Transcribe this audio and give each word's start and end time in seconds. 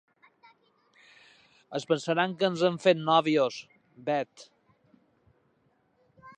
Es 1.79 1.85
pensaran 1.91 2.33
que 2.39 2.49
ens 2.53 2.63
hem 2.69 2.79
fet 2.87 3.03
nòvios, 3.11 3.61
Bet. 4.11 4.47